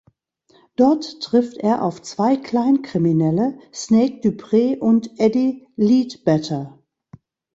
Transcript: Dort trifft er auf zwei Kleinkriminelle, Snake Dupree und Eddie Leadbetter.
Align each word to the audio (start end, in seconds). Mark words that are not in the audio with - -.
Dort 0.77 1.21
trifft 1.21 1.57
er 1.57 1.83
auf 1.83 2.01
zwei 2.01 2.35
Kleinkriminelle, 2.35 3.59
Snake 3.71 4.19
Dupree 4.23 4.75
und 4.75 5.19
Eddie 5.19 5.67
Leadbetter. 5.75 6.79